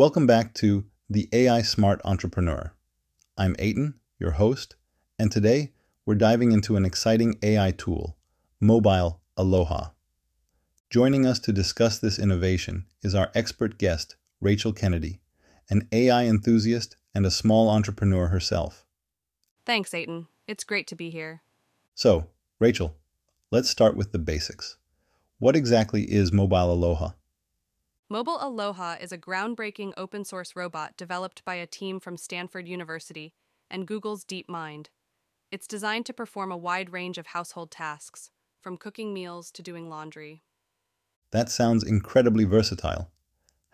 Welcome 0.00 0.26
back 0.26 0.54
to 0.54 0.86
The 1.10 1.28
AI 1.30 1.60
Smart 1.60 2.00
Entrepreneur. 2.06 2.72
I'm 3.36 3.54
Aiton, 3.56 3.96
your 4.18 4.30
host, 4.30 4.76
and 5.18 5.30
today 5.30 5.72
we're 6.06 6.14
diving 6.14 6.52
into 6.52 6.76
an 6.76 6.86
exciting 6.86 7.38
AI 7.42 7.72
tool, 7.72 8.16
Mobile 8.62 9.20
Aloha. 9.36 9.90
Joining 10.88 11.26
us 11.26 11.38
to 11.40 11.52
discuss 11.52 11.98
this 11.98 12.18
innovation 12.18 12.86
is 13.02 13.14
our 13.14 13.30
expert 13.34 13.76
guest, 13.76 14.16
Rachel 14.40 14.72
Kennedy, 14.72 15.20
an 15.68 15.86
AI 15.92 16.24
enthusiast 16.24 16.96
and 17.14 17.26
a 17.26 17.30
small 17.30 17.68
entrepreneur 17.68 18.28
herself. 18.28 18.86
Thanks, 19.66 19.90
Aiton. 19.90 20.28
It's 20.48 20.64
great 20.64 20.86
to 20.86 20.96
be 20.96 21.10
here. 21.10 21.42
So, 21.94 22.28
Rachel, 22.58 22.96
let's 23.50 23.68
start 23.68 23.98
with 23.98 24.12
the 24.12 24.18
basics. 24.18 24.78
What 25.38 25.56
exactly 25.56 26.04
is 26.04 26.32
Mobile 26.32 26.72
Aloha? 26.72 27.10
Mobile 28.12 28.38
Aloha 28.40 28.96
is 29.00 29.12
a 29.12 29.18
groundbreaking 29.18 29.92
open 29.96 30.24
source 30.24 30.56
robot 30.56 30.96
developed 30.96 31.44
by 31.44 31.54
a 31.54 31.64
team 31.64 32.00
from 32.00 32.16
Stanford 32.16 32.66
University 32.66 33.34
and 33.70 33.86
Google's 33.86 34.24
DeepMind. 34.24 34.86
It's 35.52 35.68
designed 35.68 36.06
to 36.06 36.12
perform 36.12 36.50
a 36.50 36.56
wide 36.56 36.92
range 36.92 37.18
of 37.18 37.28
household 37.28 37.70
tasks, 37.70 38.32
from 38.60 38.76
cooking 38.76 39.14
meals 39.14 39.52
to 39.52 39.62
doing 39.62 39.88
laundry. 39.88 40.42
That 41.30 41.50
sounds 41.50 41.84
incredibly 41.84 42.42
versatile. 42.42 43.12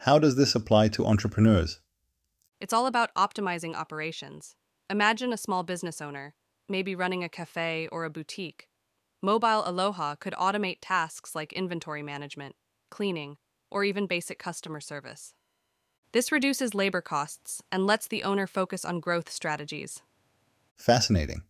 How 0.00 0.18
does 0.18 0.36
this 0.36 0.54
apply 0.54 0.88
to 0.88 1.06
entrepreneurs? 1.06 1.80
It's 2.60 2.74
all 2.74 2.84
about 2.84 3.14
optimizing 3.14 3.74
operations. 3.74 4.54
Imagine 4.90 5.32
a 5.32 5.38
small 5.38 5.62
business 5.62 6.02
owner, 6.02 6.34
maybe 6.68 6.94
running 6.94 7.24
a 7.24 7.30
cafe 7.30 7.88
or 7.90 8.04
a 8.04 8.10
boutique. 8.10 8.68
Mobile 9.22 9.62
Aloha 9.64 10.14
could 10.14 10.34
automate 10.34 10.80
tasks 10.82 11.34
like 11.34 11.54
inventory 11.54 12.02
management, 12.02 12.54
cleaning, 12.90 13.38
or 13.70 13.84
even 13.84 14.06
basic 14.06 14.38
customer 14.38 14.80
service. 14.80 15.34
This 16.12 16.32
reduces 16.32 16.74
labor 16.74 17.00
costs 17.00 17.62
and 17.70 17.86
lets 17.86 18.06
the 18.06 18.22
owner 18.22 18.46
focus 18.46 18.84
on 18.84 19.00
growth 19.00 19.30
strategies. 19.30 20.02
Fascinating. 20.76 21.42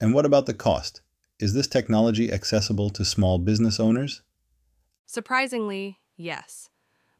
And 0.00 0.14
what 0.14 0.26
about 0.26 0.46
the 0.46 0.54
cost? 0.54 1.02
Is 1.38 1.54
this 1.54 1.66
technology 1.66 2.32
accessible 2.32 2.90
to 2.90 3.04
small 3.04 3.38
business 3.38 3.78
owners? 3.78 4.22
Surprisingly, 5.06 5.98
yes. 6.16 6.68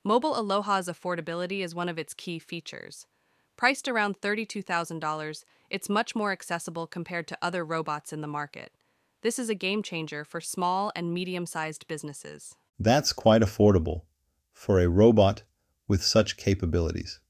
Mobile 0.03 0.39
Aloha's 0.39 0.89
affordability 0.89 1.61
is 1.63 1.75
one 1.75 1.89
of 1.89 1.99
its 1.99 2.15
key 2.15 2.39
features. 2.39 3.07
Priced 3.57 3.89
around 3.89 4.21
$32,000, 4.21 5.45
it's 5.71 5.89
much 5.89 6.17
more 6.17 6.33
accessible 6.33 6.87
compared 6.87 7.27
to 7.29 7.39
other 7.43 7.65
robots 7.65 8.13
in 8.13 8.21
the 8.21 8.27
market. 8.27 8.73
This 9.23 9.39
is 9.39 9.49
a 9.49 9.55
game 9.55 9.83
changer 9.83 10.25
for 10.25 10.41
small 10.41 10.93
and 10.95 11.13
medium 11.13 11.47
sized 11.47 11.87
businesses. 11.89 12.55
That's 12.79 13.13
quite 13.13 13.43
affordable 13.43 14.03
for 14.59 14.81
a 14.81 14.89
robot 14.89 15.45
with 15.87 16.03
such 16.03 16.37
capabilities. 16.37 17.21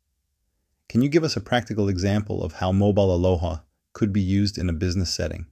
Can 0.89 1.03
you 1.03 1.11
give 1.11 1.23
us 1.23 1.37
a 1.37 1.43
practical 1.43 1.87
example 1.87 2.43
of 2.43 2.55
how 2.55 2.73
Mobile 2.73 3.15
Aloha 3.15 3.59
could 3.93 4.15
be 4.15 4.23
used 4.23 4.57
in 4.57 4.71
a 4.71 4.73
business 4.73 5.13
setting? 5.13 5.45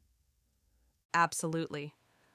Absolutely. 1.13 1.93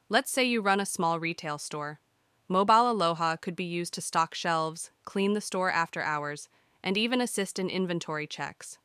Let's 0.10 0.30
say 0.30 0.44
you 0.44 0.62
run 0.62 0.80
a 0.80 0.86
small 0.86 1.20
retail 1.20 1.58
store. 1.58 2.00
Mobile 2.48 2.92
Aloha 2.92 3.36
could 3.36 3.56
be 3.56 3.64
used 3.64 3.96
to 3.96 4.02
stock 4.02 4.36
shelves, 4.36 4.92
clean 5.06 5.34
the 5.34 5.42
store 5.42 5.72
after 5.72 6.04
hours, 6.04 6.48
and 6.84 6.96
even 6.96 7.20
assist 7.20 7.58
in 7.58 7.68
inventory 7.68 8.28
checks. 8.28 8.78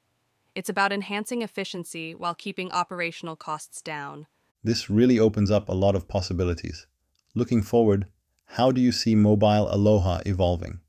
It's 0.54 0.70
about 0.70 0.90
enhancing 0.90 1.42
efficiency 1.42 2.14
while 2.14 2.34
keeping 2.34 2.72
operational 2.72 3.36
costs 3.36 3.82
down. 3.82 4.26
This 4.64 4.88
really 4.88 5.18
opens 5.18 5.50
up 5.50 5.68
a 5.68 5.74
lot 5.74 5.94
of 5.94 6.08
possibilities. 6.08 6.86
Looking 7.34 7.60
forward, 7.60 8.06
how 8.46 8.72
do 8.72 8.80
you 8.80 8.92
see 8.92 9.14
Mobile 9.14 9.68
Aloha 9.70 10.20
evolving? 10.24 10.80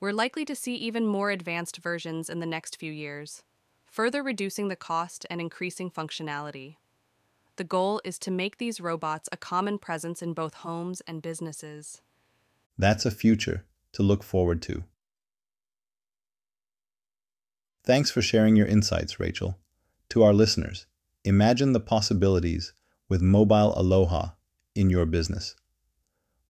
We're 0.00 0.12
likely 0.12 0.44
to 0.46 0.54
see 0.54 0.74
even 0.74 1.06
more 1.06 1.30
advanced 1.30 1.78
versions 1.78 2.28
in 2.28 2.40
the 2.40 2.46
next 2.46 2.78
few 2.78 2.92
years, 2.92 3.42
further 3.86 4.22
reducing 4.22 4.68
the 4.68 4.76
cost 4.76 5.26
and 5.30 5.40
increasing 5.40 5.90
functionality. 5.90 6.76
The 7.56 7.64
goal 7.64 8.00
is 8.04 8.18
to 8.20 8.30
make 8.30 8.58
these 8.58 8.80
robots 8.80 9.28
a 9.30 9.36
common 9.36 9.78
presence 9.78 10.22
in 10.22 10.32
both 10.32 10.54
homes 10.54 11.00
and 11.06 11.22
businesses. 11.22 12.00
That's 12.76 13.06
a 13.06 13.10
future 13.10 13.64
to 13.92 14.02
look 14.02 14.24
forward 14.24 14.60
to. 14.62 14.84
Thanks 17.84 18.10
for 18.10 18.22
sharing 18.22 18.56
your 18.56 18.66
insights, 18.66 19.20
Rachel. 19.20 19.58
To 20.08 20.22
our 20.22 20.32
listeners, 20.32 20.86
imagine 21.24 21.72
the 21.72 21.80
possibilities 21.80 22.72
with 23.08 23.20
Mobile 23.20 23.72
Aloha 23.76 24.30
in 24.74 24.90
your 24.90 25.06
business. 25.06 25.54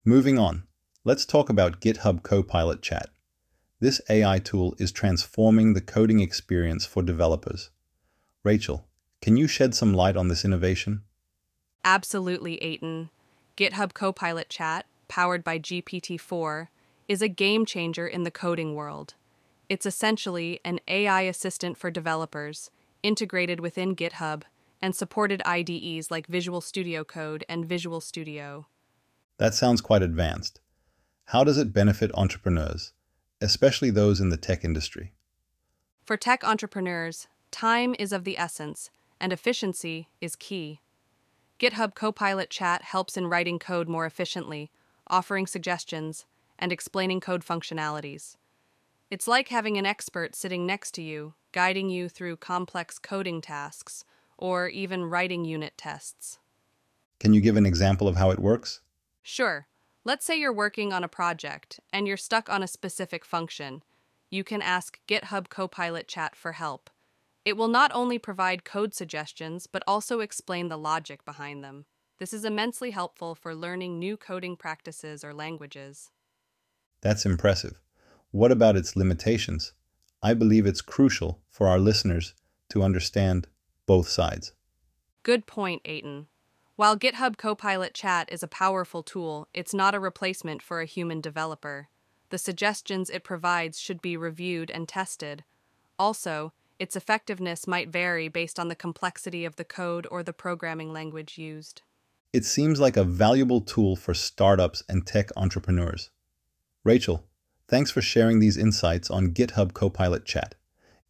Moving 0.06 0.38
on, 0.38 0.64
let's 1.06 1.26
talk 1.26 1.48
about 1.48 1.80
GitHub 1.80 2.24
Copilot 2.24 2.82
Chat. 2.82 3.08
This 3.80 4.02
AI 4.10 4.38
tool 4.38 4.76
is 4.78 4.92
transforming 4.92 5.74
the 5.74 5.80
coding 5.80 6.20
experience 6.20 6.86
for 6.86 7.02
developers. 7.02 7.70
Rachel, 8.44 8.86
can 9.22 9.38
you 9.38 9.48
shed 9.48 9.74
some 9.74 9.94
light 9.94 10.18
on 10.18 10.28
this 10.28 10.44
innovation? 10.44 11.04
Absolutely, 11.86 12.58
Aiton. 12.58 13.12
GitHub 13.56 13.94
Copilot 13.94 14.50
Chat, 14.50 14.88
powered 15.08 15.42
by 15.42 15.58
GPT 15.58 16.20
4, 16.20 16.70
is 17.08 17.22
a 17.22 17.30
game 17.30 17.66
changer 17.66 18.06
in 18.06 18.24
the 18.24 18.32
coding 18.32 18.76
world. 18.76 19.14
It's 19.70 19.86
essentially 19.86 20.60
an 20.66 20.82
AI 20.90 21.22
assistant 21.22 21.78
for 21.78 21.90
developers, 21.90 22.70
integrated 23.04 23.62
within 23.62 23.96
GitHub, 23.96 24.44
and 24.82 24.94
supported 24.94 25.42
IDEs 25.46 26.12
like 26.12 26.28
Visual 26.28 26.60
Studio 26.60 27.06
Code 27.06 27.46
and 27.48 27.66
Visual 27.66 28.02
Studio. 28.02 28.66
That 29.38 29.54
sounds 29.54 29.82
quite 29.82 30.04
advanced. 30.04 30.60
How 31.26 31.44
does 31.44 31.58
it 31.58 31.74
benefit 31.74 32.12
entrepreneurs, 32.14 32.94
especially 33.42 33.90
those 33.90 34.20
in 34.20 34.30
the 34.30 34.38
tech 34.38 34.64
industry? 34.64 35.14
For 36.06 36.18
tech 36.18 36.44
entrepreneurs, 36.44 37.28
time 37.50 37.96
is 37.98 38.12
of 38.12 38.24
the 38.24 38.38
essence, 38.38 38.90
and 39.20 39.34
efficiency 39.34 40.10
is 40.22 40.36
key. 40.36 40.82
GitHub 41.60 41.96
Copilot 41.96 42.50
Chat 42.50 42.82
helps 42.84 43.16
in 43.16 43.28
writing 43.28 43.58
code 43.58 43.88
more 43.88 44.06
efficiently, 44.06 44.70
offering 45.08 45.48
suggestions, 45.48 46.26
and 46.60 46.72
explaining 46.72 47.20
code 47.20 47.44
functionalities. 47.44 48.36
It's 49.10 49.28
like 49.28 49.50
having 49.50 49.78
an 49.78 49.86
expert 49.86 50.36
sitting 50.36 50.66
next 50.66 50.92
to 50.96 51.02
you, 51.02 51.36
guiding 51.52 51.90
you 51.90 52.10
through 52.10 52.38
complex 52.38 53.00
coding 53.00 53.42
tasks 53.42 54.04
or 54.38 54.68
even 54.68 55.06
writing 55.06 55.46
unit 55.46 55.74
tests. 55.78 56.40
Can 57.20 57.34
you 57.34 57.40
give 57.40 57.56
an 57.56 57.66
example 57.66 58.08
of 58.08 58.18
how 58.18 58.32
it 58.32 58.40
works? 58.40 58.82
Sure. 59.24 59.68
Let's 60.04 60.26
say 60.26 60.38
you're 60.38 60.54
working 60.54 60.92
on 60.92 61.04
a 61.04 61.08
project 61.08 61.80
and 61.92 62.06
you're 62.08 62.18
stuck 62.18 62.50
on 62.50 62.62
a 62.62 62.68
specific 62.68 63.24
function. 63.24 63.82
You 64.30 64.44
can 64.44 64.62
ask 64.62 65.00
GitHub 65.08 65.48
Copilot 65.48 66.08
Chat 66.08 66.36
for 66.36 66.52
help. 66.52 66.90
It 67.46 67.58
will 67.58 67.70
not 67.70 67.92
only 67.94 68.20
provide 68.20 68.66
code 68.66 68.94
suggestions, 68.94 69.66
but 69.66 69.84
also 69.88 70.20
explain 70.20 70.68
the 70.68 70.78
logic 70.78 71.24
behind 71.26 71.64
them. 71.64 71.86
This 72.20 72.34
is 72.34 72.46
immensely 72.46 72.92
helpful 72.92 73.34
for 73.34 73.56
learning 73.56 73.98
new 73.98 74.18
coding 74.18 74.56
practices 74.56 75.24
or 75.24 75.34
languages. 75.34 76.12
That's 77.02 77.26
impressive. 77.26 77.80
What 78.32 78.52
about 78.52 78.76
its 78.76 78.96
limitations? 78.96 79.74
I 80.22 80.34
believe 80.34 80.66
it's 80.66 80.82
crucial 80.82 81.42
for 81.50 81.68
our 81.68 81.80
listeners 81.80 82.34
to 82.70 82.82
understand 82.82 83.48
both 83.86 84.08
sides. 84.08 84.54
Good 85.24 85.46
point, 85.46 85.84
Aiton. 85.84 86.28
While 86.76 86.98
GitHub 86.98 87.38
Copilot 87.38 87.94
Chat 87.94 88.30
is 88.32 88.42
a 88.42 88.48
powerful 88.48 89.04
tool, 89.04 89.48
it's 89.54 89.74
not 89.74 89.94
a 89.94 90.00
replacement 90.00 90.62
for 90.62 90.82
a 90.82 90.86
human 90.86 91.22
developer. 91.22 91.90
The 92.30 92.38
suggestions 92.38 93.10
it 93.10 93.24
provides 93.24 93.80
should 93.80 94.02
be 94.02 94.18
reviewed 94.18 94.72
and 94.72 94.88
tested. 94.88 95.44
Also, 96.00 96.52
its 96.80 96.96
effectiveness 96.96 97.68
might 97.68 97.90
vary 97.90 98.28
based 98.28 98.60
on 98.60 98.70
the 98.70 98.76
complexity 98.76 99.46
of 99.46 99.56
the 99.56 99.64
code 99.64 100.08
or 100.10 100.24
the 100.24 100.34
programming 100.34 100.92
language 100.92 101.38
used. 101.38 101.84
It 102.34 102.46
seems 102.46 102.80
like 102.80 102.98
a 102.98 103.04
valuable 103.04 103.62
tool 103.62 103.96
for 103.96 104.16
startups 104.16 104.84
and 104.90 105.06
tech 105.06 105.30
entrepreneurs. 105.38 106.10
Rachel, 106.84 107.24
Thanks 107.68 107.92
for 107.92 108.02
sharing 108.02 108.40
these 108.40 108.58
insights 108.58 109.10
on 109.10 109.34
GitHub 109.34 109.74
Copilot 109.74 110.26
Chat. 110.26 110.56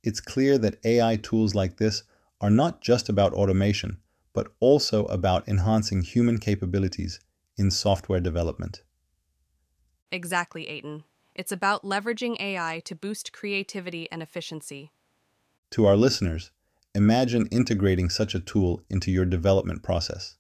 It's 0.04 0.21
clear 0.21 0.57
that 0.59 0.77
AI 0.86 1.18
tools 1.18 1.56
like 1.56 1.77
this 1.77 2.04
are 2.39 2.50
not 2.50 2.81
just 2.81 3.09
about 3.09 3.33
automation, 3.33 3.98
but 4.33 4.53
also 4.59 5.06
about 5.06 5.47
enhancing 5.47 6.01
human 6.01 6.39
capabilities 6.39 7.19
in 7.57 7.71
software 7.71 8.19
development. 8.19 8.83
Exactly, 10.12 10.65
Aiton. 10.65 11.03
It's 11.35 11.51
about 11.51 11.83
leveraging 11.83 12.39
AI 12.39 12.81
to 12.85 12.95
boost 12.95 13.33
creativity 13.33 14.12
and 14.12 14.21
efficiency. 14.21 14.91
To 15.71 15.85
our 15.85 15.95
listeners, 15.95 16.51
imagine 16.94 17.47
integrating 17.47 18.09
such 18.09 18.35
a 18.35 18.39
tool 18.39 18.83
into 18.89 19.12
your 19.12 19.25
development 19.25 19.81
process. 19.81 20.35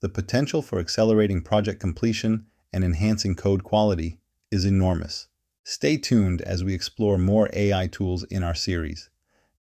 The 0.00 0.08
potential 0.08 0.62
for 0.62 0.80
accelerating 0.80 1.42
project 1.42 1.80
completion 1.80 2.46
and 2.72 2.82
enhancing 2.82 3.36
code 3.36 3.62
quality 3.62 4.18
is 4.50 4.64
enormous. 4.64 5.28
Stay 5.62 5.96
tuned 5.96 6.42
as 6.42 6.64
we 6.64 6.74
explore 6.74 7.16
more 7.16 7.48
AI 7.52 7.86
tools 7.86 8.24
in 8.24 8.42
our 8.42 8.54
series. 8.54 9.08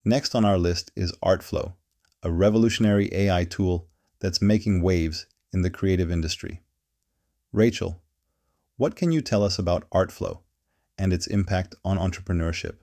Next 0.06 0.34
on 0.34 0.46
our 0.46 0.58
list 0.58 0.92
is 0.96 1.12
Artflow, 1.24 1.74
a 2.24 2.32
revolutionary 2.32 3.10
AI 3.14 3.44
tool 3.46 3.88
that's 4.20 4.42
making 4.42 4.82
waves 4.82 5.26
in 5.52 5.62
the 5.62 5.70
creative 5.70 6.12
industry. 6.12 6.62
Rachel, 7.52 8.02
what 8.78 8.96
can 8.96 9.12
you 9.12 9.22
tell 9.22 9.44
us 9.44 9.58
about 9.60 9.90
Artflow 9.90 10.40
and 10.98 11.12
its 11.12 11.28
impact 11.28 11.76
on 11.84 11.98
entrepreneurship? 11.98 12.78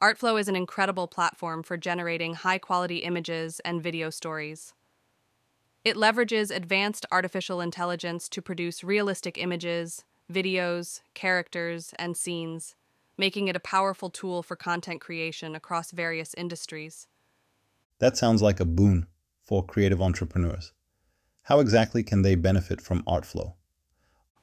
Artflow 0.00 0.38
is 0.38 0.48
an 0.48 0.56
incredible 0.56 1.08
platform 1.08 1.62
for 1.62 1.76
generating 1.76 2.34
high 2.34 2.58
quality 2.58 2.98
images 2.98 3.60
and 3.60 3.82
video 3.82 4.10
stories. 4.10 4.74
It 5.84 5.96
leverages 5.96 6.54
advanced 6.54 7.06
artificial 7.10 7.60
intelligence 7.60 8.28
to 8.30 8.42
produce 8.42 8.84
realistic 8.84 9.38
images, 9.38 10.04
videos, 10.32 11.00
characters, 11.14 11.94
and 11.98 12.16
scenes, 12.16 12.74
making 13.16 13.48
it 13.48 13.56
a 13.56 13.60
powerful 13.60 14.10
tool 14.10 14.42
for 14.42 14.54
content 14.54 15.00
creation 15.00 15.54
across 15.54 15.90
various 15.90 16.34
industries. 16.34 17.08
That 17.98 18.16
sounds 18.16 18.42
like 18.42 18.60
a 18.60 18.64
boon 18.64 19.06
for 19.42 19.64
creative 19.64 20.00
entrepreneurs. 20.00 20.72
How 21.42 21.60
exactly 21.60 22.02
can 22.02 22.22
they 22.22 22.34
benefit 22.34 22.80
from 22.80 23.02
Artflow? 23.04 23.54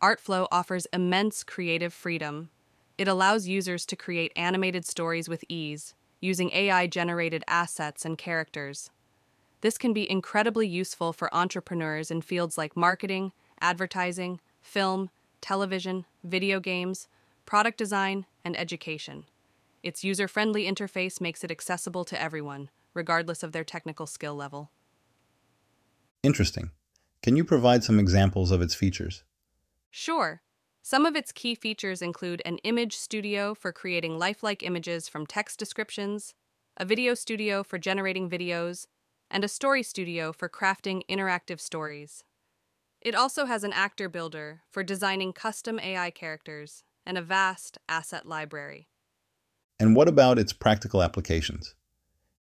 Artflow 0.01 0.47
offers 0.51 0.87
immense 0.91 1.43
creative 1.43 1.93
freedom. 1.93 2.49
It 2.97 3.07
allows 3.07 3.47
users 3.47 3.85
to 3.85 3.95
create 3.95 4.33
animated 4.35 4.85
stories 4.85 5.29
with 5.29 5.45
ease, 5.47 5.93
using 6.19 6.51
AI 6.51 6.87
generated 6.87 7.43
assets 7.47 8.03
and 8.03 8.17
characters. 8.17 8.89
This 9.61 9.77
can 9.77 9.93
be 9.93 10.09
incredibly 10.09 10.67
useful 10.67 11.13
for 11.13 11.33
entrepreneurs 11.33 12.11
in 12.11 12.21
fields 12.21 12.57
like 12.57 12.75
marketing, 12.75 13.31
advertising, 13.61 14.41
film, 14.61 15.09
television, 15.41 16.05
video 16.23 16.59
games, 16.59 17.07
product 17.45 17.77
design, 17.77 18.25
and 18.43 18.59
education. 18.59 19.25
Its 19.81 20.03
user 20.03 20.27
friendly 20.27 20.65
interface 20.65 21.21
makes 21.21 21.43
it 21.43 21.51
accessible 21.51 22.03
to 22.05 22.21
everyone, 22.21 22.69
regardless 22.95 23.43
of 23.43 23.51
their 23.51 23.63
technical 23.63 24.07
skill 24.07 24.33
level. 24.35 24.71
Interesting. 26.23 26.71
Can 27.21 27.35
you 27.35 27.43
provide 27.43 27.83
some 27.83 27.99
examples 27.99 28.51
of 28.51 28.61
its 28.61 28.73
features? 28.73 29.23
Sure. 29.91 30.41
Some 30.81 31.05
of 31.05 31.15
its 31.15 31.31
key 31.31 31.55
features 31.55 32.01
include 32.01 32.41
an 32.45 32.57
image 32.59 32.95
studio 32.95 33.53
for 33.53 33.71
creating 33.71 34.19
lifelike 34.19 34.63
images 34.63 35.09
from 35.09 35.25
text 35.25 35.57
descriptions, 35.57 36.33
a 36.77 36.85
video 36.85 37.13
studio 37.13 37.63
for 37.63 37.77
generating 37.77 38.29
videos, 38.29 38.87
and 39.29 39.43
a 39.43 39.47
story 39.47 39.81
studio 39.81 40.31
for 40.31 40.47
crafting 40.47 41.01
interactive 41.07 41.59
stories. 41.59 42.23
It 43.01 43.15
also 43.15 43.45
has 43.45 43.63
an 43.63 43.73
actor 43.73 44.09
builder 44.09 44.61
for 44.69 44.83
designing 44.83 45.33
custom 45.33 45.79
AI 45.79 46.11
characters 46.11 46.83
and 47.05 47.17
a 47.17 47.21
vast 47.21 47.77
asset 47.87 48.27
library. 48.27 48.87
And 49.79 49.95
what 49.95 50.07
about 50.07 50.39
its 50.39 50.53
practical 50.53 51.03
applications? 51.03 51.75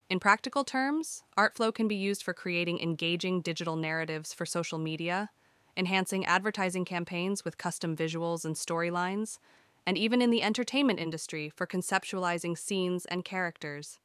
In 0.10 0.20
practical 0.20 0.64
terms, 0.64 1.24
Artflow 1.38 1.74
can 1.74 1.88
be 1.88 1.96
used 1.96 2.24
for 2.24 2.34
creating 2.34 2.80
engaging 2.80 3.42
digital 3.42 3.76
narratives 3.76 4.34
for 4.34 4.46
social 4.46 4.78
media, 4.78 5.32
enhancing 5.76 6.26
advertising 6.26 6.86
campaigns 6.86 7.44
with 7.44 7.58
custom 7.58 7.96
visuals 7.96 8.46
and 8.46 8.56
storylines, 8.56 9.40
and 9.86 9.98
even 9.98 10.22
in 10.22 10.30
the 10.30 10.44
entertainment 10.44 11.00
industry 11.00 11.50
for 11.50 11.66
conceptualizing 11.66 12.58
scenes 12.58 13.06
and 13.06 13.26
characters. 13.26 14.00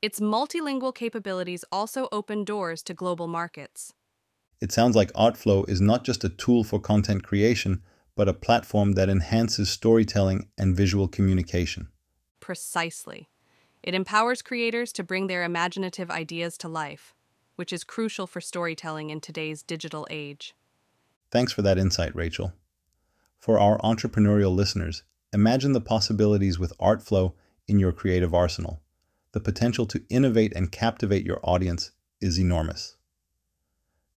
Its 0.00 0.20
multilingual 0.20 0.94
capabilities 0.94 1.64
also 1.70 2.08
open 2.12 2.44
doors 2.44 2.82
to 2.82 2.94
global 2.94 3.26
markets. 3.26 3.92
It 4.60 4.72
sounds 4.72 4.96
like 4.96 5.12
Artflow 5.12 5.68
is 5.68 5.80
not 5.80 6.04
just 6.04 6.24
a 6.24 6.28
tool 6.28 6.64
for 6.64 6.80
content 6.80 7.22
creation, 7.22 7.82
but 8.16 8.28
a 8.28 8.34
platform 8.34 8.92
that 8.92 9.08
enhances 9.08 9.70
storytelling 9.70 10.48
and 10.58 10.76
visual 10.76 11.06
communication. 11.06 11.88
Precisely. 12.40 13.28
It 13.88 13.94
empowers 13.94 14.42
creators 14.42 14.92
to 14.92 15.02
bring 15.02 15.28
their 15.28 15.44
imaginative 15.44 16.10
ideas 16.10 16.58
to 16.58 16.68
life, 16.68 17.14
which 17.56 17.72
is 17.72 17.84
crucial 17.84 18.26
for 18.26 18.38
storytelling 18.38 19.08
in 19.08 19.18
today's 19.22 19.62
digital 19.62 20.06
age. 20.10 20.54
Thanks 21.30 21.54
for 21.54 21.62
that 21.62 21.78
insight, 21.78 22.14
Rachel. 22.14 22.52
For 23.38 23.58
our 23.58 23.78
entrepreneurial 23.78 24.54
listeners, 24.54 25.04
imagine 25.32 25.72
the 25.72 25.80
possibilities 25.80 26.58
with 26.58 26.76
Artflow 26.76 27.32
in 27.66 27.78
your 27.78 27.92
creative 27.92 28.34
arsenal. 28.34 28.82
The 29.32 29.40
potential 29.40 29.86
to 29.86 30.04
innovate 30.10 30.52
and 30.54 30.70
captivate 30.70 31.24
your 31.24 31.40
audience 31.42 31.92
is 32.20 32.38
enormous. 32.38 32.96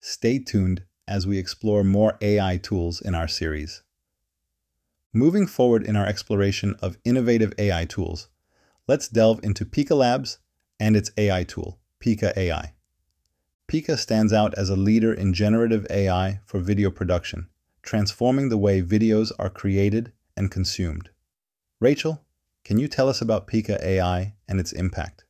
Stay 0.01 0.41
tuned 0.41 0.83
as 1.07 1.29
we 1.29 1.39
explore 1.39 1.85
more 1.85 2.19
AI 2.21 2.57
tools 2.57 3.01
in 3.01 3.15
our 3.15 3.29
series. 3.29 3.85
Moving 5.13 5.47
forward 5.47 5.85
in 5.85 5.95
our 5.95 6.07
exploration 6.07 6.75
of 6.83 6.99
innovative 7.05 7.55
AI 7.57 7.85
tools, 7.85 8.27
let's 8.89 9.09
delve 9.09 9.41
into 9.43 9.65
Pika 9.65 9.97
Labs 9.97 10.39
and 10.79 10.97
its 10.97 11.11
AI 11.17 11.45
tool, 11.45 11.79
Pika 12.01 12.37
AI. 12.37 12.75
Pika 13.69 13.97
stands 13.97 14.33
out 14.33 14.53
as 14.55 14.69
a 14.69 14.77
leader 14.77 15.13
in 15.13 15.33
generative 15.33 15.87
AI 15.91 16.41
for 16.45 16.59
video 16.59 16.91
production, 16.91 17.49
transforming 17.83 18.49
the 18.49 18.59
way 18.59 18.83
videos 18.83 19.31
are 19.39 19.51
created 19.51 20.13
and 20.37 20.51
consumed. 20.51 21.11
Rachel, 21.79 22.25
can 22.65 22.79
you 22.79 22.89
tell 22.89 23.09
us 23.09 23.21
about 23.21 23.47
Pika 23.47 23.81
AI 23.83 24.35
and 24.49 24.59
its 24.59 24.73
impact? 24.73 25.25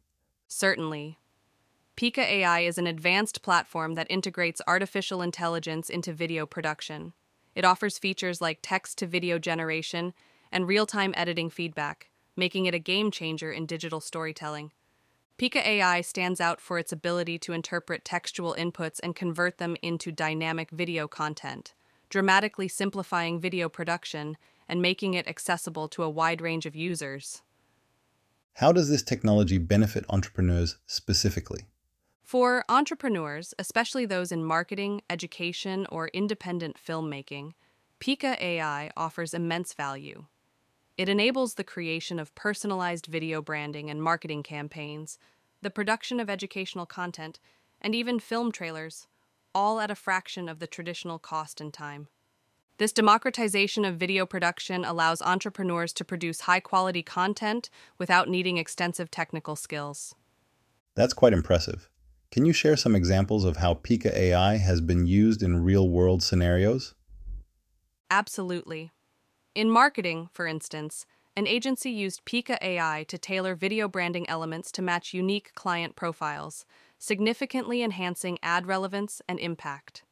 Certainly. 0.49 1.19
Pika 1.97 2.19
AI 2.19 2.61
is 2.61 2.79
an 2.79 2.87
advanced 2.87 3.43
platform 3.43 3.95
that 3.95 4.07
integrates 4.11 4.63
artificial 4.67 5.21
intelligence 5.21 5.91
into 5.91 6.13
video 6.13 6.47
production. 6.47 7.13
It 7.55 7.65
offers 7.65 7.99
features 7.99 8.41
like 8.41 8.61
text 8.63 8.97
to 8.99 9.07
video 9.07 9.39
generation 9.39 10.15
and 10.51 10.67
real 10.67 10.87
time 10.87 11.13
editing 11.17 11.51
feedback, 11.51 12.09
making 12.37 12.67
it 12.67 12.75
a 12.75 12.79
game 12.79 13.11
changer 13.11 13.51
in 13.53 13.67
digital 13.67 14.01
storytelling. 14.01 14.73
Pika 15.39 15.65
AI 15.65 16.03
stands 16.03 16.41
out 16.41 16.61
for 16.61 16.79
its 16.79 16.93
ability 16.93 17.39
to 17.39 17.53
interpret 17.53 18.05
textual 18.05 18.55
inputs 18.59 19.01
and 19.03 19.17
convert 19.17 19.59
them 19.59 19.77
into 19.81 20.13
dynamic 20.13 20.71
video 20.71 21.09
content, 21.09 21.73
dramatically 22.11 22.69
simplifying 22.69 23.41
video 23.41 23.69
production 23.69 24.37
and 24.69 24.83
making 24.83 25.15
it 25.15 25.27
accessible 25.27 25.89
to 25.89 26.03
a 26.03 26.11
wide 26.11 26.41
range 26.41 26.67
of 26.67 26.77
users. 26.77 27.43
How 28.55 28.73
does 28.73 28.91
this 28.91 29.03
technology 29.03 29.57
benefit 29.57 30.05
entrepreneurs 30.11 30.77
specifically? 30.87 31.65
For 32.23 32.65
entrepreneurs, 32.69 33.55
especially 33.59 34.07
those 34.07 34.31
in 34.31 34.45
marketing, 34.45 35.01
education, 35.09 35.87
or 35.91 36.09
independent 36.09 36.77
filmmaking, 36.77 37.55
Pika 37.99 38.41
AI 38.41 38.91
offers 38.97 39.35
immense 39.35 39.75
value. 39.75 40.27
It 41.01 41.09
enables 41.09 41.55
the 41.55 41.65
creation 41.65 42.19
of 42.19 42.35
personalized 42.35 43.07
video 43.07 43.41
branding 43.41 43.89
and 43.89 44.03
marketing 44.03 44.43
campaigns, 44.43 45.19
the 45.63 45.71
production 45.71 46.21
of 46.21 46.29
educational 46.29 46.85
content, 46.85 47.41
and 47.81 47.95
even 47.95 48.21
film 48.21 48.53
trailers, 48.53 49.07
all 49.55 49.81
at 49.81 49.91
a 49.91 49.95
fraction 49.95 50.47
of 50.47 50.59
the 50.59 50.67
traditional 50.67 51.19
cost 51.19 51.59
and 51.59 51.73
time. 51.73 52.09
This 52.77 52.93
democratization 52.93 53.87
of 53.87 53.97
video 53.97 54.27
production 54.27 54.85
allows 54.85 55.23
entrepreneurs 55.23 55.95
to 55.95 56.05
produce 56.05 56.43
high 56.43 56.61
quality 56.61 57.03
content 57.03 57.71
without 57.97 58.29
needing 58.29 58.59
extensive 58.59 59.11
technical 59.11 59.57
skills. 59.57 60.15
That's 60.97 61.15
quite 61.15 61.33
impressive. 61.33 61.89
Can 62.31 62.45
you 62.45 62.53
share 62.53 62.77
some 62.77 62.95
examples 62.95 63.47
of 63.47 63.57
how 63.57 63.73
Pika 63.73 64.13
AI 64.15 64.59
has 64.59 64.83
been 64.83 65.07
used 65.07 65.43
in 65.43 65.65
real 65.65 65.89
world 65.89 66.23
scenarios? 66.23 66.95
Absolutely. 68.11 68.93
In 69.55 69.69
marketing, 69.69 70.29
for 70.33 70.47
instance, 70.47 71.07
an 71.37 71.49
agency 71.49 71.91
used 71.91 72.25
Pika 72.25 72.57
AI 72.63 73.05
to 73.09 73.19
tailor 73.19 73.57
video 73.57 73.89
branding 73.89 74.29
elements 74.29 74.71
to 74.73 74.83
match 74.83 75.13
unique 75.13 75.53
client 75.55 75.97
profiles, 75.97 76.65
significantly 76.99 77.83
enhancing 77.83 78.39
ad 78.45 78.67
relevance 78.67 79.21
and 79.29 79.41
impact. 79.41 80.05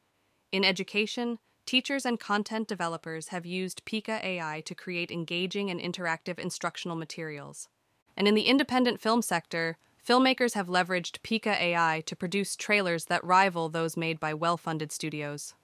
In 0.51 0.65
education, 0.65 1.39
teachers 1.67 2.05
and 2.05 2.19
content 2.19 2.67
developers 2.67 3.29
have 3.29 3.47
used 3.47 3.85
Pika 3.85 4.25
AI 4.25 4.61
to 4.65 4.75
create 4.75 5.13
engaging 5.13 5.71
and 5.71 5.81
interactive 5.81 6.41
instructional 6.41 6.97
materials. 6.97 7.69
And 8.17 8.27
in 8.27 8.35
the 8.35 8.47
independent 8.47 9.01
film 9.01 9.23
sector, 9.23 9.77
filmmakers 10.05 10.55
have 10.55 10.67
leveraged 10.67 11.21
Pika 11.21 11.61
AI 11.61 12.03
to 12.07 12.17
produce 12.17 12.57
trailers 12.57 13.05
that 13.05 13.23
rival 13.23 13.69
those 13.69 13.97
made 13.97 14.19
by 14.19 14.35
well 14.35 14.57
funded 14.57 14.91
studios. 14.91 15.55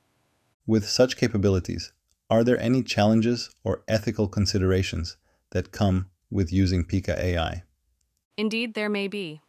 With 0.67 0.89
such 0.89 1.17
capabilities, 1.17 1.94
are 2.31 2.43
there 2.43 2.59
any 2.59 2.83
challenges 2.83 3.51
or 3.65 3.83
ethical 3.87 4.29
considerations 4.29 5.17
that 5.51 5.73
come 5.73 6.11
with 6.31 6.53
using 6.53 6.85
Pika 6.85 7.17
AI? 7.19 7.63
Indeed, 8.37 8.75
there 8.75 8.89
may 8.89 9.09
be. 9.09 9.43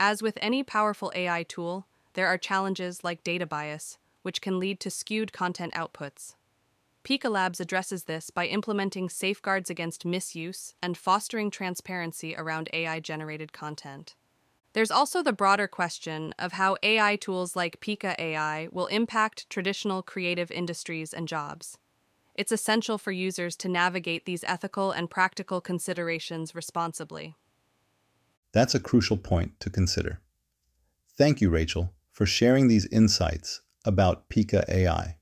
As 0.00 0.22
with 0.22 0.38
any 0.40 0.62
powerful 0.62 1.12
AI 1.14 1.44
tool, 1.44 1.86
there 2.14 2.26
are 2.26 2.38
challenges 2.38 3.04
like 3.04 3.22
data 3.22 3.46
bias, 3.46 3.98
which 4.22 4.40
can 4.40 4.58
lead 4.58 4.80
to 4.80 4.90
skewed 4.90 5.32
content 5.32 5.74
outputs. 5.74 6.34
Pika 7.04 7.30
Labs 7.30 7.60
addresses 7.60 8.04
this 8.04 8.30
by 8.30 8.46
implementing 8.46 9.10
safeguards 9.10 9.68
against 9.68 10.06
misuse 10.06 10.74
and 10.82 10.96
fostering 10.96 11.50
transparency 11.50 12.34
around 12.34 12.70
AI 12.72 12.98
generated 12.98 13.52
content. 13.52 14.14
There's 14.72 14.90
also 14.90 15.22
the 15.22 15.32
broader 15.32 15.68
question 15.68 16.34
of 16.38 16.52
how 16.52 16.76
AI 16.82 17.16
tools 17.16 17.54
like 17.54 17.80
Pika 17.80 18.18
AI 18.18 18.68
will 18.72 18.86
impact 18.86 19.48
traditional 19.50 20.02
creative 20.02 20.50
industries 20.50 21.12
and 21.12 21.28
jobs. 21.28 21.78
It's 22.34 22.52
essential 22.52 22.98
for 22.98 23.12
users 23.12 23.56
to 23.56 23.68
navigate 23.68 24.26
these 24.26 24.44
ethical 24.44 24.90
and 24.90 25.08
practical 25.08 25.60
considerations 25.60 26.54
responsibly. 26.54 27.36
That's 28.52 28.74
a 28.74 28.80
crucial 28.80 29.16
point 29.16 29.58
to 29.60 29.70
consider. 29.70 30.20
Thank 31.16 31.40
you, 31.40 31.50
Rachel, 31.50 31.92
for 32.10 32.26
sharing 32.26 32.68
these 32.68 32.86
insights 32.86 33.60
about 33.84 34.28
Pika 34.28 34.68
AI. 34.68 35.16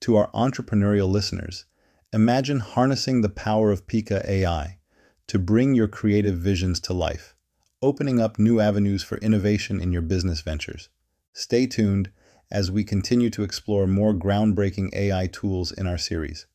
To 0.00 0.16
our 0.16 0.30
entrepreneurial 0.30 1.08
listeners, 1.08 1.64
imagine 2.12 2.60
harnessing 2.60 3.20
the 3.20 3.28
power 3.28 3.70
of 3.70 3.86
Pika 3.86 4.24
AI 4.28 4.78
to 5.26 5.38
bring 5.38 5.74
your 5.74 5.88
creative 5.88 6.38
visions 6.38 6.80
to 6.80 6.92
life, 6.92 7.34
opening 7.82 8.20
up 8.20 8.38
new 8.38 8.60
avenues 8.60 9.02
for 9.02 9.18
innovation 9.18 9.80
in 9.80 9.92
your 9.92 10.02
business 10.02 10.40
ventures. 10.40 10.88
Stay 11.32 11.66
tuned 11.66 12.10
as 12.50 12.70
we 12.70 12.84
continue 12.84 13.30
to 13.30 13.42
explore 13.42 13.86
more 13.86 14.12
groundbreaking 14.12 14.92
AI 14.94 15.26
tools 15.26 15.70
in 15.72 15.86
our 15.86 15.98
series. 15.98 16.46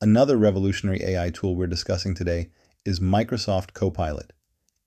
Another 0.00 0.36
revolutionary 0.36 1.02
AI 1.02 1.30
tool 1.30 1.56
we're 1.56 1.66
discussing 1.66 2.14
today 2.14 2.50
is 2.84 3.00
Microsoft 3.00 3.72
Copilot. 3.72 4.32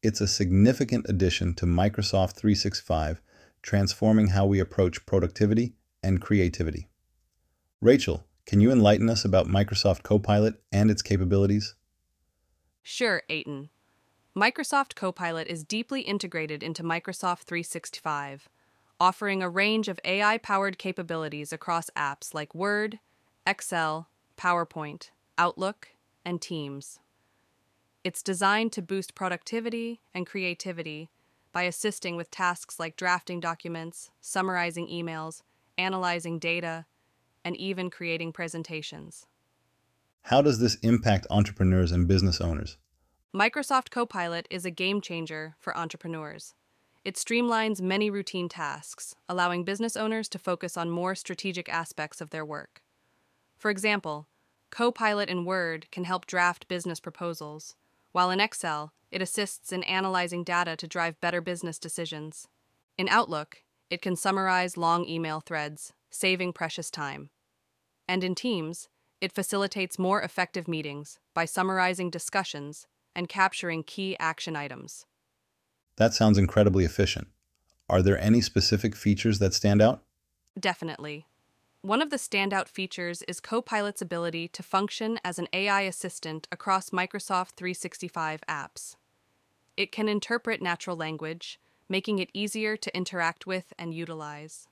It's 0.02 0.22
a 0.22 0.28
significant 0.28 1.06
addition 1.10 1.54
to 1.56 1.66
Microsoft 1.66 2.34
365, 2.34 3.22
transforming 3.62 4.28
how 4.28 4.46
we 4.46 4.60
approach 4.60 5.06
productivity 5.06 5.74
and 6.04 6.22
creativity. 6.22 6.90
Rachel, 7.82 8.26
can 8.46 8.62
you 8.62 8.72
enlighten 8.72 9.10
us 9.10 9.26
about 9.26 9.48
Microsoft 9.48 10.04
Copilot 10.04 10.62
and 10.72 10.92
its 10.92 11.02
capabilities? 11.02 11.76
Sure, 12.84 13.24
Aiton. 13.30 13.70
Microsoft 14.38 14.96
Copilot 14.96 15.48
is 15.48 15.64
deeply 15.64 16.02
integrated 16.02 16.62
into 16.62 16.84
Microsoft 16.84 17.44
365, 17.44 18.50
offering 19.00 19.44
a 19.44 19.50
range 19.50 19.88
of 19.88 20.00
AI 20.06 20.38
powered 20.38 20.78
capabilities 20.78 21.52
across 21.52 21.90
apps 21.98 22.34
like 22.34 22.56
Word, 22.56 23.00
Excel, 23.46 24.10
PowerPoint, 24.38 25.10
Outlook, 25.38 25.90
and 26.24 26.42
Teams. 26.42 27.00
It's 28.04 28.24
designed 28.24 28.72
to 28.74 28.82
boost 28.82 29.16
productivity 29.16 30.02
and 30.14 30.28
creativity 30.28 31.10
by 31.52 31.64
assisting 31.64 32.16
with 32.16 32.32
tasks 32.32 32.80
like 32.80 32.98
drafting 32.98 33.40
documents, 33.40 34.12
summarizing 34.22 34.88
emails, 34.88 35.42
analyzing 35.78 36.38
data, 36.38 36.86
and 37.44 37.56
even 37.58 37.90
creating 37.90 38.32
presentations. 38.32 39.26
How 40.24 40.42
does 40.42 40.60
this 40.60 40.76
impact 40.76 41.28
entrepreneurs 41.30 41.92
and 41.92 42.08
business 42.08 42.42
owners? 42.42 42.78
Microsoft 43.34 43.90
Copilot 43.90 44.48
is 44.50 44.66
a 44.66 44.72
game 44.72 45.02
changer 45.02 45.56
for 45.60 45.78
entrepreneurs. 45.78 46.54
It 47.06 47.16
streamlines 47.16 47.82
many 47.82 48.10
routine 48.10 48.50
tasks, 48.50 49.16
allowing 49.30 49.64
business 49.64 49.96
owners 49.96 50.28
to 50.30 50.40
focus 50.40 50.76
on 50.76 50.90
more 50.90 51.14
strategic 51.14 51.70
aspects 51.70 52.20
of 52.20 52.32
their 52.32 52.44
work. 52.44 52.82
For 53.56 53.70
example, 53.70 54.28
Copilot 54.72 55.30
in 55.30 55.46
Word 55.46 55.86
can 55.92 56.06
help 56.06 56.26
draft 56.26 56.68
business 56.68 57.00
proposals, 57.00 57.76
while 58.12 58.32
in 58.32 58.40
Excel, 58.40 58.92
it 59.12 59.22
assists 59.22 59.72
in 59.72 59.84
analyzing 59.84 60.44
data 60.44 60.76
to 60.78 60.88
drive 60.88 61.22
better 61.22 61.42
business 61.42 61.78
decisions. 61.78 62.48
In 62.98 63.08
Outlook, 63.08 63.62
it 63.92 64.02
can 64.02 64.16
summarize 64.16 64.76
long 64.76 65.08
email 65.08 65.42
threads, 65.42 65.94
saving 66.10 66.54
precious 66.54 66.90
time. 66.90 67.30
And 68.08 68.24
in 68.24 68.34
Teams, 68.34 68.90
it 69.22 69.32
facilitates 69.32 70.00
more 70.00 70.24
effective 70.24 70.68
meetings 70.68 71.20
by 71.36 71.46
summarizing 71.46 72.10
discussions 72.10 72.88
and 73.16 73.30
capturing 73.30 73.84
key 73.84 74.18
action 74.20 74.56
items. 74.56 75.06
That 75.98 76.14
sounds 76.14 76.38
incredibly 76.38 76.86
efficient. 76.86 77.28
Are 77.90 78.02
there 78.02 78.20
any 78.20 78.42
specific 78.42 78.96
features 78.96 79.40
that 79.40 79.54
stand 79.54 79.82
out? 79.82 80.04
Definitely. 80.60 81.26
One 81.82 82.02
of 82.02 82.10
the 82.10 82.18
standout 82.18 82.68
features 82.68 83.22
is 83.24 83.40
Copilot's 83.40 84.02
ability 84.02 84.48
to 84.50 84.64
function 84.64 85.20
as 85.24 85.38
an 85.38 85.48
AI 85.54 85.82
assistant 85.82 86.48
across 86.52 86.90
Microsoft 86.90 87.52
365 87.52 88.42
apps. 88.50 88.96
It 89.78 89.92
can 89.92 90.10
interpret 90.10 90.62
natural 90.62 90.98
language, 90.98 91.60
making 91.88 92.20
it 92.20 92.32
easier 92.34 92.76
to 92.76 92.98
interact 92.98 93.46
with 93.46 93.72
and 93.78 93.94
utilize. 93.94 94.68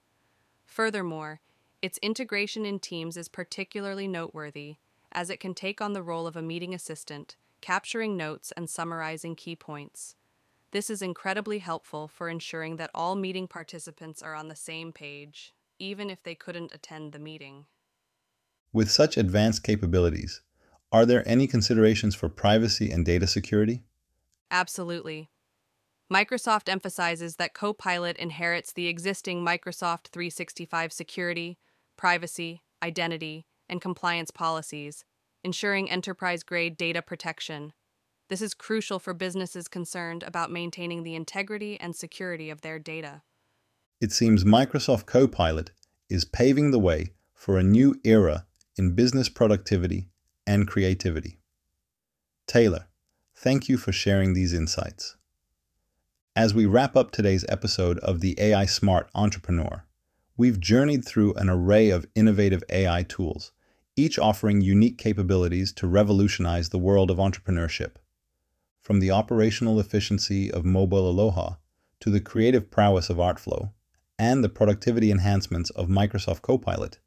Furthermore, 0.65 1.39
its 1.83 1.99
integration 1.99 2.65
in 2.65 2.79
Teams 2.79 3.15
is 3.15 3.27
particularly 3.27 4.07
noteworthy, 4.07 4.77
as 5.11 5.29
it 5.29 5.39
can 5.39 5.53
take 5.53 5.81
on 5.81 5.93
the 5.93 6.01
role 6.01 6.25
of 6.25 6.35
a 6.35 6.41
meeting 6.41 6.73
assistant, 6.73 7.35
capturing 7.61 8.17
notes 8.17 8.51
and 8.57 8.69
summarizing 8.69 9.35
key 9.35 9.55
points. 9.55 10.15
This 10.73 10.89
is 10.89 11.01
incredibly 11.01 11.59
helpful 11.59 12.07
for 12.07 12.27
ensuring 12.27 12.75
that 12.77 12.89
all 12.93 13.15
meeting 13.15 13.47
participants 13.47 14.21
are 14.21 14.35
on 14.35 14.47
the 14.47 14.55
same 14.55 14.91
page 14.91 15.53
even 15.79 16.09
if 16.09 16.23
they 16.23 16.35
couldn't 16.35 16.73
attend 16.73 17.11
the 17.11 17.19
meeting. 17.19 17.65
With 18.71 18.89
such 18.89 19.17
advanced 19.17 19.63
capabilities, 19.63 20.41
are 20.91 21.05
there 21.05 21.27
any 21.27 21.47
considerations 21.47 22.15
for 22.15 22.29
privacy 22.29 22.91
and 22.91 23.05
data 23.05 23.27
security? 23.27 23.83
Absolutely. 24.49 25.29
Microsoft 26.11 26.69
emphasizes 26.69 27.35
that 27.37 27.53
Copilot 27.53 28.17
inherits 28.17 28.71
the 28.71 28.87
existing 28.87 29.43
Microsoft 29.43 30.07
365 30.07 30.93
security, 30.93 31.57
privacy, 31.97 32.61
identity, 32.83 33.45
and 33.67 33.81
compliance 33.81 34.31
policies, 34.31 35.05
ensuring 35.43 35.89
enterprise 35.89 36.43
grade 36.43 36.77
data 36.77 37.01
protection. 37.01 37.73
This 38.33 38.41
is 38.41 38.55
crucial 38.55 38.97
for 38.97 39.13
businesses 39.13 39.67
concerned 39.67 40.23
about 40.23 40.49
maintaining 40.49 41.03
the 41.03 41.13
integrity 41.13 41.79
and 41.79 41.95
security 41.95 42.49
of 42.49 42.61
their 42.61 42.79
data 42.79 43.21
it 44.03 44.11
seems 44.11 44.43
Microsoft 44.43 45.05
Copilot 45.05 45.71
is 46.09 46.25
paving 46.25 46.71
the 46.71 46.79
way 46.79 47.13
for 47.33 47.57
a 47.57 47.63
new 47.63 47.95
era 48.03 48.45
in 48.75 48.95
business 48.95 49.29
productivity 49.29 50.09
and 50.45 50.67
creativity. 50.67 51.37
Taylor, 52.47 52.87
thank 53.33 53.69
you 53.69 53.77
for 53.77 53.93
sharing 53.93 54.33
these 54.33 54.51
insights. 54.51 55.15
As 56.35 56.53
we 56.53 56.65
wrap 56.65 56.97
up 56.97 57.11
today's 57.11 57.45
episode 57.47 57.97
of 57.99 58.19
the 58.19 58.35
AI 58.37 58.65
Smart 58.65 59.09
Entrepreneur, 59.15 59.85
we've 60.35 60.59
journeyed 60.59 61.05
through 61.05 61.35
an 61.35 61.49
array 61.49 61.91
of 61.91 62.07
innovative 62.13 62.63
AI 62.69 63.03
tools, 63.03 63.53
each 63.95 64.19
offering 64.19 64.59
unique 64.59 64.97
capabilities 64.97 65.71
to 65.73 65.87
revolutionize 65.87 66.69
the 66.69 66.79
world 66.79 67.11
of 67.11 67.17
entrepreneurship. 67.17 67.97
From 68.83 68.99
the 68.99 69.11
operational 69.11 69.79
efficiency 69.79 70.51
of 70.51 70.65
Mobile 70.65 71.09
Aloha 71.09 71.55
to 72.01 72.09
the 72.09 72.19
creative 72.19 72.69
prowess 72.69 73.09
of 73.09 73.15
Artflow, 73.15 73.71
and 74.19 74.43
the 74.43 74.49
productivity 74.49 75.09
enhancements 75.09 75.69
of 75.69 75.87
Microsoft 75.87 76.41
Copilot, 76.41 76.99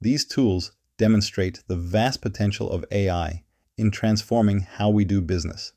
these 0.00 0.24
tools 0.24 0.72
demonstrate 0.96 1.62
the 1.68 1.76
vast 1.76 2.20
potential 2.20 2.68
of 2.68 2.84
AI 2.90 3.44
in 3.78 3.92
transforming 3.92 4.60
how 4.62 4.90
we 4.90 5.04
do 5.04 5.20
business. 5.20 5.72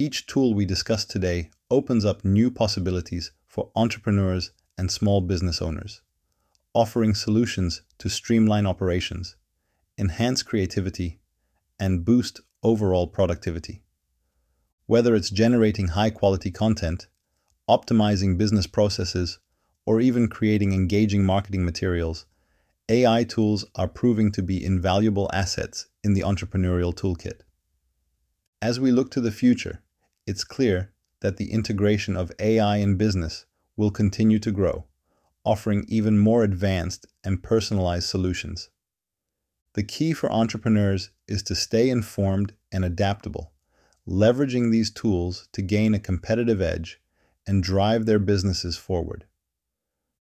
Each 0.00 0.26
tool 0.26 0.52
we 0.52 0.66
discuss 0.66 1.04
today 1.04 1.50
opens 1.70 2.04
up 2.04 2.24
new 2.24 2.50
possibilities 2.50 3.30
for 3.46 3.70
entrepreneurs 3.76 4.50
and 4.76 4.90
small 4.90 5.20
business 5.20 5.62
owners, 5.62 6.02
offering 6.74 7.14
solutions 7.14 7.82
to 7.98 8.08
streamline 8.08 8.66
operations, 8.66 9.36
enhance 9.96 10.42
creativity, 10.42 11.20
and 11.78 12.04
boost 12.04 12.40
overall 12.64 13.06
productivity. 13.06 13.84
Whether 14.90 15.14
it's 15.14 15.30
generating 15.30 15.86
high 15.86 16.10
quality 16.10 16.50
content, 16.50 17.06
optimizing 17.68 18.36
business 18.36 18.66
processes, 18.66 19.38
or 19.86 20.00
even 20.00 20.26
creating 20.26 20.72
engaging 20.72 21.24
marketing 21.24 21.64
materials, 21.64 22.26
AI 22.88 23.22
tools 23.22 23.64
are 23.76 23.86
proving 23.86 24.32
to 24.32 24.42
be 24.42 24.64
invaluable 24.64 25.30
assets 25.32 25.86
in 26.02 26.14
the 26.14 26.22
entrepreneurial 26.22 26.92
toolkit. 26.92 27.42
As 28.60 28.80
we 28.80 28.90
look 28.90 29.12
to 29.12 29.20
the 29.20 29.30
future, 29.30 29.80
it's 30.26 30.42
clear 30.42 30.92
that 31.20 31.36
the 31.36 31.52
integration 31.52 32.16
of 32.16 32.32
AI 32.40 32.78
in 32.78 32.96
business 32.96 33.46
will 33.76 33.92
continue 33.92 34.40
to 34.40 34.50
grow, 34.50 34.86
offering 35.44 35.84
even 35.86 36.18
more 36.18 36.42
advanced 36.42 37.06
and 37.22 37.44
personalized 37.44 38.08
solutions. 38.08 38.70
The 39.74 39.84
key 39.84 40.14
for 40.14 40.32
entrepreneurs 40.32 41.10
is 41.28 41.44
to 41.44 41.54
stay 41.54 41.90
informed 41.90 42.54
and 42.72 42.84
adaptable, 42.84 43.52
leveraging 44.08 44.70
these 44.70 44.90
tools 44.90 45.48
to 45.52 45.62
gain 45.62 45.94
a 45.94 46.00
competitive 46.00 46.60
edge 46.60 47.00
and 47.46 47.62
drive 47.62 48.06
their 48.06 48.18
businesses 48.18 48.76
forward. 48.76 49.24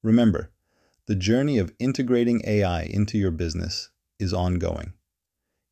Remember, 0.03 0.51
the 1.07 1.15
journey 1.15 1.59
of 1.59 1.73
integrating 1.79 2.43
AI 2.47 2.83
into 2.83 3.19
your 3.19 3.31
business 3.31 3.91
is 4.19 4.33
ongoing. 4.33 4.93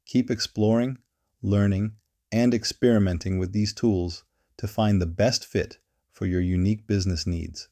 Keep 0.06 0.30
exploring, 0.30 0.98
learning, 1.42 1.92
and 2.30 2.54
experimenting 2.54 3.38
with 3.38 3.52
these 3.52 3.72
tools 3.72 4.24
to 4.58 4.68
find 4.68 5.00
the 5.00 5.06
best 5.06 5.44
fit 5.44 5.78
for 6.12 6.26
your 6.26 6.40
unique 6.40 6.86
business 6.86 7.26
needs. 7.26 7.68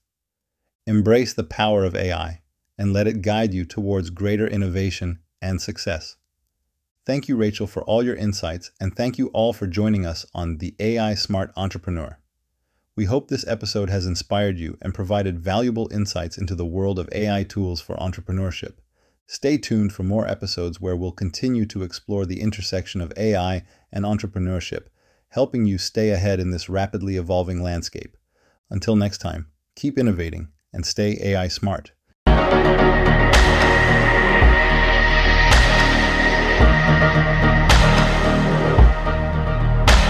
Embrace 0.86 1.32
the 1.32 1.44
power 1.44 1.84
of 1.84 1.94
AI 1.94 2.40
and 2.76 2.92
let 2.92 3.06
it 3.06 3.22
guide 3.22 3.54
you 3.54 3.64
towards 3.64 4.10
greater 4.10 4.46
innovation 4.46 5.20
and 5.40 5.60
success. 5.60 6.16
Thank 7.04 7.26
you, 7.26 7.34
Rachel, 7.34 7.66
for 7.66 7.82
all 7.82 8.04
your 8.04 8.14
insights, 8.14 8.70
and 8.80 8.94
thank 8.94 9.18
you 9.18 9.26
all 9.28 9.52
for 9.52 9.66
joining 9.66 10.06
us 10.06 10.24
on 10.34 10.58
the 10.58 10.76
AI 10.78 11.14
Smart 11.14 11.52
Entrepreneur. 11.56 12.20
We 12.94 13.06
hope 13.06 13.26
this 13.26 13.46
episode 13.48 13.90
has 13.90 14.06
inspired 14.06 14.56
you 14.56 14.78
and 14.80 14.94
provided 14.94 15.40
valuable 15.40 15.88
insights 15.92 16.38
into 16.38 16.54
the 16.54 16.66
world 16.66 17.00
of 17.00 17.08
AI 17.10 17.42
tools 17.42 17.80
for 17.80 17.96
entrepreneurship. 17.96 18.74
Stay 19.26 19.58
tuned 19.58 19.92
for 19.92 20.04
more 20.04 20.28
episodes 20.28 20.80
where 20.80 20.94
we'll 20.94 21.10
continue 21.10 21.66
to 21.66 21.82
explore 21.82 22.24
the 22.24 22.40
intersection 22.40 23.00
of 23.00 23.12
AI 23.16 23.64
and 23.90 24.04
entrepreneurship, 24.04 24.86
helping 25.30 25.66
you 25.66 25.78
stay 25.78 26.10
ahead 26.10 26.38
in 26.38 26.50
this 26.50 26.68
rapidly 26.68 27.16
evolving 27.16 27.60
landscape. 27.60 28.16
Until 28.70 28.94
next 28.94 29.18
time, 29.18 29.48
keep 29.74 29.98
innovating 29.98 30.52
and 30.72 30.86
stay 30.86 31.18
AI 31.20 31.48
smart. 31.48 31.90